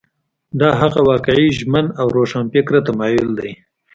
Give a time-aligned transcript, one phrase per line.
[0.59, 3.51] دا هغه واقعي ژمن او روښانفکره تمایل دی.